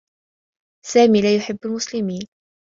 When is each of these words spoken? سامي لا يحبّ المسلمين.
سامي 0.85 1.21
لا 1.21 1.35
يحبّ 1.35 1.57
المسلمين. 1.65 2.27